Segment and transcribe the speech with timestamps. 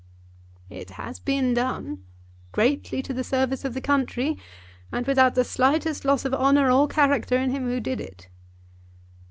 [0.71, 2.03] "It has been done,
[2.51, 4.35] greatly to the service of the country,
[4.91, 8.27] and without the slightest loss of honour or character in him who did it."